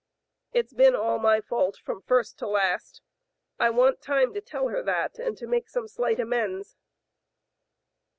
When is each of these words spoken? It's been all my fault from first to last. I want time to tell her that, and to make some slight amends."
It's 0.51 0.73
been 0.73 0.95
all 0.95 1.19
my 1.19 1.41
fault 1.41 1.77
from 1.77 2.01
first 2.01 2.39
to 2.39 2.47
last. 2.47 3.03
I 3.59 3.69
want 3.69 4.01
time 4.01 4.33
to 4.33 4.41
tell 4.41 4.69
her 4.69 4.81
that, 4.81 5.19
and 5.19 5.37
to 5.37 5.45
make 5.45 5.69
some 5.69 5.87
slight 5.87 6.19
amends." 6.19 6.75